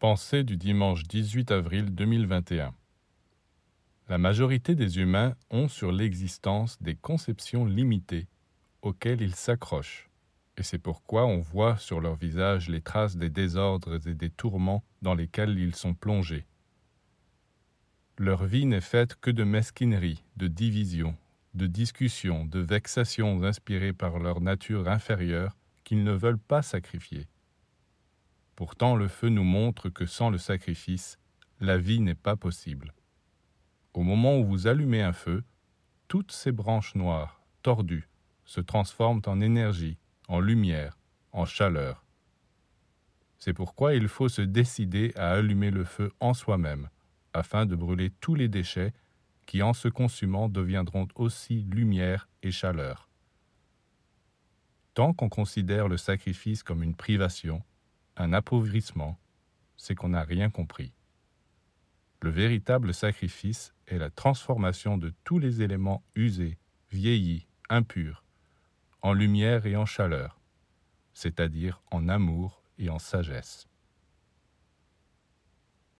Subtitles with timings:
[0.00, 2.74] Pensée du dimanche 18 avril 2021
[4.08, 8.26] La majorité des humains ont sur l'existence des conceptions limitées
[8.82, 10.10] auxquelles ils s'accrochent,
[10.58, 14.84] et c'est pourquoi on voit sur leur visage les traces des désordres et des tourments
[15.00, 16.44] dans lesquels ils sont plongés.
[18.18, 21.16] Leur vie n'est faite que de mesquinerie, de division,
[21.54, 27.26] de discussions, de vexations inspirées par leur nature inférieure qu'ils ne veulent pas sacrifier.
[28.66, 31.18] Pourtant le feu nous montre que sans le sacrifice,
[31.60, 32.94] la vie n'est pas possible.
[33.92, 35.44] Au moment où vous allumez un feu,
[36.08, 38.08] toutes ces branches noires, tordues,
[38.46, 39.98] se transforment en énergie,
[40.28, 40.96] en lumière,
[41.32, 42.06] en chaleur.
[43.36, 46.88] C'est pourquoi il faut se décider à allumer le feu en soi-même,
[47.34, 48.94] afin de brûler tous les déchets
[49.44, 53.10] qui, en se consumant, deviendront aussi lumière et chaleur.
[54.94, 57.62] Tant qu'on considère le sacrifice comme une privation,
[58.16, 59.18] un appauvrissement,
[59.76, 60.92] c'est qu'on n'a rien compris.
[62.20, 66.58] Le véritable sacrifice est la transformation de tous les éléments usés,
[66.90, 68.24] vieillis, impurs,
[69.02, 70.40] en lumière et en chaleur,
[71.12, 73.68] c'est-à-dire en amour et en sagesse.